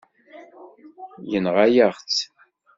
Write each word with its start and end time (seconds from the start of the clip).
Yenɣa-yaɣ-tt. 1.31 2.19